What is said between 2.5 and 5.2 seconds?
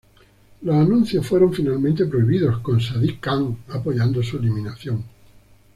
con Sadiq Khan apoyando su eliminación.